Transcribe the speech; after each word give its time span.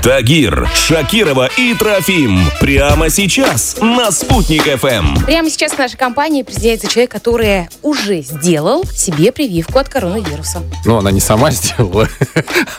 Тагир, 0.00 0.68
Шакирова 0.76 1.50
и 1.58 1.74
Трофим. 1.74 2.38
Прямо 2.60 3.10
сейчас 3.10 3.76
на 3.80 4.12
«Спутник 4.12 4.62
ФМ». 4.62 5.24
Прямо 5.26 5.50
сейчас 5.50 5.72
в 5.72 5.78
нашей 5.78 5.96
компании 5.96 6.44
присоединяется 6.44 6.86
человек, 6.86 7.10
который 7.10 7.68
уже 7.82 8.20
сделал 8.20 8.84
себе 8.84 9.32
прививку 9.32 9.80
от 9.80 9.88
коронавируса. 9.88 10.62
Ну, 10.86 10.98
она 10.98 11.10
не 11.10 11.18
сама 11.18 11.50
сделала, 11.50 12.06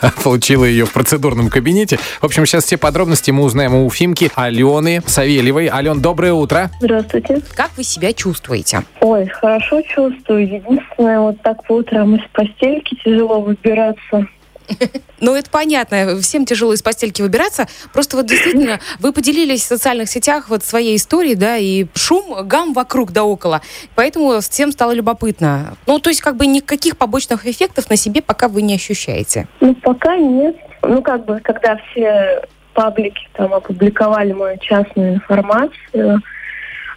а 0.00 0.10
получила 0.24 0.64
ее 0.64 0.86
в 0.86 0.92
процедурном 0.94 1.50
кабинете. 1.50 1.98
В 2.22 2.24
общем, 2.24 2.46
сейчас 2.46 2.64
все 2.64 2.78
подробности 2.78 3.30
мы 3.30 3.44
узнаем 3.44 3.74
у 3.74 3.84
Уфимки 3.84 4.30
Алены 4.34 5.02
Савельевой. 5.06 5.66
Ален, 5.66 6.00
доброе 6.00 6.32
утро. 6.32 6.70
Здравствуйте. 6.80 7.42
Как 7.54 7.70
вы 7.76 7.84
себя 7.84 8.14
чувствуете? 8.14 8.82
Ой, 9.02 9.26
хорошо 9.26 9.82
чувствую. 9.82 10.44
Единственное, 10.44 11.20
вот 11.20 11.42
так 11.42 11.66
по 11.66 11.74
утрам 11.74 12.16
из 12.16 12.22
постельки 12.32 12.96
тяжело 13.04 13.42
выбираться. 13.42 14.26
Ну, 15.20 15.34
это 15.34 15.50
понятно. 15.50 16.18
Всем 16.22 16.46
тяжело 16.46 16.72
из 16.72 16.82
постельки 16.82 17.20
выбираться. 17.20 17.66
Просто 17.92 18.16
вот 18.16 18.24
действительно 18.24 18.80
вы 19.00 19.12
поделились 19.12 19.60
в 19.60 19.66
социальных 19.66 20.08
сетях 20.08 20.48
вот 20.48 20.64
своей 20.64 20.96
историей, 20.96 21.34
да, 21.34 21.58
и 21.58 21.86
шум, 21.94 22.46
гам 22.46 22.72
вокруг 22.72 23.12
да 23.12 23.24
около. 23.24 23.60
Поэтому 23.94 24.40
всем 24.40 24.72
стало 24.72 24.92
любопытно. 24.92 25.76
Ну, 25.86 25.98
то 25.98 26.08
есть 26.08 26.22
как 26.22 26.36
бы 26.36 26.46
никаких 26.46 26.96
побочных 26.96 27.46
эффектов 27.46 27.90
на 27.90 27.96
себе 27.96 28.22
пока 28.22 28.48
вы 28.48 28.62
не 28.62 28.74
ощущаете. 28.76 29.46
Ну, 29.60 29.74
пока 29.74 30.16
нет. 30.16 30.56
Ну, 30.82 31.02
как 31.02 31.26
бы, 31.26 31.40
когда 31.40 31.76
все 31.90 32.42
паблики 32.72 33.28
там 33.34 33.52
опубликовали 33.52 34.32
мою 34.32 34.56
частную 34.58 35.16
информацию, 35.16 36.22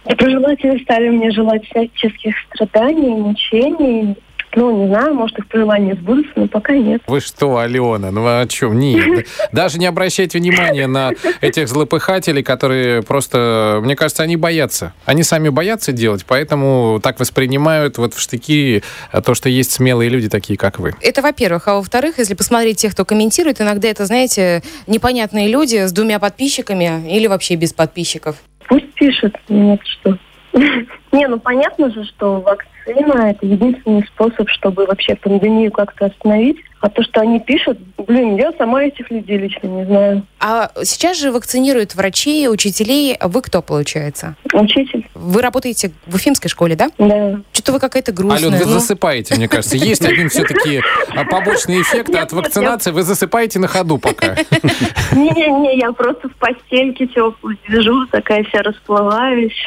доброжелатели 0.06 0.82
стали 0.82 1.10
мне 1.10 1.30
желать 1.30 1.64
всяческих 1.66 2.34
страданий, 2.54 3.10
мучений. 3.10 4.16
Ну, 4.56 4.84
не 4.84 4.88
знаю, 4.88 5.14
может, 5.14 5.38
их 5.38 5.48
пожелания 5.48 5.94
сбудутся, 5.94 6.32
но 6.36 6.48
пока 6.48 6.74
нет. 6.74 7.02
Вы 7.06 7.20
что, 7.20 7.58
Алена, 7.58 8.10
ну 8.10 8.24
о 8.26 8.46
чем? 8.46 8.78
Нет. 8.78 9.26
Даже 9.52 9.78
не 9.78 9.86
обращайте 9.86 10.38
внимания 10.38 10.86
на 10.86 11.10
этих 11.40 11.68
злопыхателей, 11.68 12.42
которые 12.42 13.02
просто, 13.02 13.80
мне 13.82 13.96
кажется, 13.96 14.22
они 14.22 14.36
боятся. 14.36 14.92
Они 15.04 15.22
сами 15.22 15.48
боятся 15.48 15.92
делать, 15.92 16.24
поэтому 16.26 17.00
так 17.02 17.18
воспринимают 17.18 17.98
вот 17.98 18.14
в 18.14 18.20
штыки 18.20 18.82
то, 19.24 19.34
что 19.34 19.48
есть 19.48 19.72
смелые 19.72 20.08
люди 20.08 20.28
такие, 20.28 20.56
как 20.56 20.78
вы. 20.78 20.94
Это 21.00 21.22
во-первых. 21.22 21.68
А 21.68 21.74
во-вторых, 21.74 22.18
если 22.18 22.34
посмотреть 22.34 22.78
тех, 22.78 22.92
кто 22.92 23.04
комментирует, 23.04 23.60
иногда 23.60 23.88
это, 23.88 24.06
знаете, 24.06 24.62
непонятные 24.86 25.48
люди 25.48 25.86
с 25.86 25.92
двумя 25.92 26.18
подписчиками 26.18 27.10
или 27.10 27.26
вообще 27.26 27.56
без 27.56 27.72
подписчиков. 27.72 28.36
Пусть 28.68 28.92
пишут, 28.94 29.36
нет, 29.48 29.80
что. 29.84 30.16
Не, 31.14 31.28
ну 31.28 31.38
понятно 31.38 31.90
же, 31.90 32.04
что 32.04 32.40
вакцина 32.40 33.30
это 33.30 33.46
единственный 33.46 34.04
способ, 34.06 34.50
чтобы 34.50 34.84
вообще 34.86 35.14
пандемию 35.14 35.70
как-то 35.70 36.06
остановить. 36.06 36.56
А 36.80 36.90
то, 36.90 37.02
что 37.02 37.20
они 37.22 37.40
пишут, 37.40 37.78
блин, 37.96 38.36
я 38.36 38.52
сама 38.58 38.84
этих 38.84 39.10
людей 39.10 39.38
лично 39.38 39.68
не 39.68 39.86
знаю. 39.86 40.26
А 40.38 40.70
сейчас 40.82 41.18
же 41.18 41.32
вакцинируют 41.32 41.94
врачей, 41.94 42.46
учителей. 42.48 43.16
Вы 43.22 43.40
кто, 43.40 43.62
получается? 43.62 44.34
Учитель? 44.52 45.08
Вы 45.14 45.40
работаете 45.40 45.92
в 46.06 46.16
Уфимской 46.16 46.50
школе, 46.50 46.76
да? 46.76 46.90
Да. 46.98 47.40
Что-то 47.52 47.72
вы 47.72 47.80
какая-то 47.80 48.12
грустная. 48.12 48.50
Ален, 48.50 48.58
вы 48.58 48.66
ну. 48.66 48.72
засыпаете, 48.72 49.34
мне 49.36 49.48
кажется. 49.48 49.78
Есть 49.78 50.04
один 50.04 50.28
все-таки 50.28 50.82
побочный 51.30 51.80
эффект 51.80 52.14
от 52.14 52.32
вакцинации. 52.32 52.90
Вы 52.90 53.02
засыпаете 53.02 53.58
на 53.60 53.68
ходу 53.68 53.96
пока. 53.96 54.34
Не-не-не, 55.12 55.78
я 55.78 55.90
просто 55.92 56.28
в 56.28 56.34
постельке 56.36 57.06
теплой 57.06 57.58
лежу, 57.68 58.06
такая 58.08 58.44
вся 58.44 58.60
расплываюсь. 58.60 59.66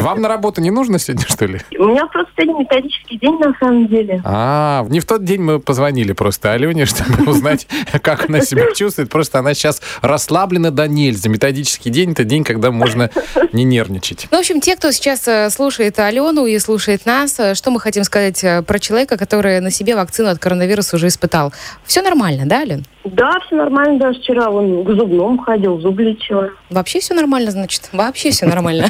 Вам 0.00 0.20
на 0.20 0.28
работу 0.28 0.60
не 0.60 0.70
нужно 0.72 0.98
сегодня, 0.98 1.26
что 1.28 1.46
ли? 1.46 1.60
У 1.78 1.84
меня 1.84 2.06
просто 2.06 2.30
сегодня 2.36 2.60
методический 2.60 3.18
день 3.18 3.38
на 3.38 3.54
самом 3.58 3.88
деле. 3.88 4.20
А, 4.24 4.84
не 4.88 5.00
в 5.00 5.06
тот 5.06 5.24
день 5.24 5.40
мы 5.40 5.60
позвонили 5.60 6.12
просто 6.12 6.52
Алене, 6.52 6.86
чтобы 6.86 7.30
узнать, 7.30 7.66
как 8.02 8.28
она 8.28 8.40
себя 8.40 8.72
чувствует. 8.74 9.10
Просто 9.10 9.38
она 9.38 9.54
сейчас 9.54 9.80
расслаблена 10.00 10.70
до 10.70 10.88
нельзя. 10.88 11.28
Методический 11.30 11.90
день– 11.90 12.12
это 12.12 12.24
день, 12.24 12.44
когда 12.44 12.70
можно 12.70 13.10
не 13.52 13.64
нервничать. 13.64 14.28
Ну, 14.30 14.36
в 14.36 14.40
общем, 14.40 14.60
те, 14.60 14.76
кто 14.76 14.90
сейчас 14.90 15.26
э, 15.28 15.50
слушает 15.50 15.98
Алену 15.98 16.46
и 16.46 16.58
слушает 16.58 17.06
нас, 17.06 17.38
э, 17.38 17.54
что 17.54 17.70
мы 17.70 17.80
хотим 17.80 18.04
сказать 18.04 18.42
э, 18.44 18.62
про 18.62 18.78
человека, 18.78 19.16
который 19.16 19.60
на 19.60 19.70
себе 19.70 19.94
вакцину 19.94 20.28
от 20.28 20.38
коронавируса 20.38 20.96
уже 20.96 21.08
испытал? 21.08 21.52
Все 21.84 22.02
нормально, 22.02 22.46
да, 22.46 22.60
Ален? 22.60 22.84
Да, 23.04 23.38
все 23.46 23.56
нормально. 23.56 23.98
Даже 23.98 24.20
вчера 24.20 24.48
он 24.50 24.84
к 24.84 24.90
зубному 24.90 25.38
ходил, 25.38 25.78
зуб 25.80 25.98
лечила. 25.98 26.50
Вообще 26.70 27.00
все 27.00 27.14
нормально, 27.14 27.50
значит? 27.50 27.88
Вообще 27.92 28.30
все 28.30 28.46
нормально. 28.46 28.86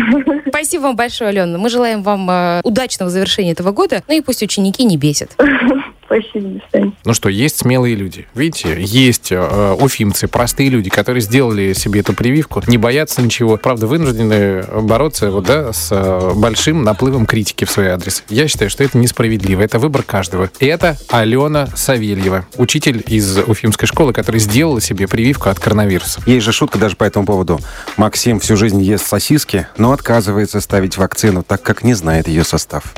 Спасибо 0.48 0.82
вам 0.82 0.96
большое, 0.96 1.30
Алена. 1.30 1.58
Мы 1.58 1.68
желаем 1.68 2.02
вам 2.02 2.30
э, 2.30 2.60
удачного 2.64 3.10
завершения 3.10 3.52
этого 3.52 3.72
года. 3.72 4.02
Ну 4.06 4.14
и 4.14 4.20
пусть 4.20 4.42
ученики 4.42 4.84
не 4.84 4.96
бесят. 4.96 5.36
Спасибо. 6.08 6.92
Ну 7.04 7.12
что, 7.12 7.28
есть 7.28 7.58
смелые 7.58 7.94
люди. 7.94 8.26
Видите, 8.34 8.76
есть 8.80 9.30
э, 9.30 9.76
уфимцы, 9.78 10.26
простые 10.26 10.70
люди, 10.70 10.88
которые 10.88 11.20
сделали 11.20 11.74
себе 11.74 12.00
эту 12.00 12.14
прививку, 12.14 12.62
не 12.66 12.78
боятся 12.78 13.20
ничего. 13.20 13.58
Правда, 13.58 13.86
вынуждены 13.86 14.62
бороться 14.82 15.30
вот, 15.30 15.44
да, 15.44 15.72
с 15.74 15.88
э, 15.90 16.32
большим 16.34 16.82
наплывом 16.82 17.26
критики 17.26 17.64
в 17.64 17.70
свой 17.70 17.88
адрес. 17.88 18.24
Я 18.30 18.48
считаю, 18.48 18.70
что 18.70 18.84
это 18.84 18.96
несправедливо. 18.96 19.60
Это 19.60 19.78
выбор 19.78 20.02
каждого. 20.02 20.50
И 20.60 20.66
это 20.66 20.96
Алена 21.10 21.68
Савельева, 21.76 22.46
учитель 22.56 23.04
из 23.06 23.36
уфимской 23.38 23.86
школы, 23.86 24.14
которая 24.14 24.40
сделала 24.40 24.80
себе 24.80 25.06
прививку 25.08 25.50
от 25.50 25.60
коронавируса. 25.60 26.22
Есть 26.24 26.46
же 26.46 26.52
шутка 26.52 26.78
даже 26.78 26.96
по 26.96 27.04
этому 27.04 27.26
поводу. 27.26 27.60
Максим 27.98 28.40
всю 28.40 28.56
жизнь 28.56 28.80
ест 28.80 29.06
сосиски, 29.06 29.66
но 29.76 29.92
отказывается 29.92 30.62
ставить 30.62 30.96
вакцину, 30.96 31.42
так 31.42 31.62
как 31.62 31.84
не 31.84 31.92
знает 31.92 32.28
ее 32.28 32.44
состав. 32.44 32.94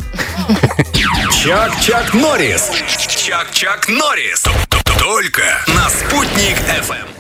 Чак-Чак 1.43 2.13
Норрис. 2.13 2.71
Чак-Чак 3.17 3.89
Норрис. 3.89 4.45
Только 4.99 5.43
на 5.69 5.89
«Спутник 5.89 6.59
ФМ». 6.59 7.20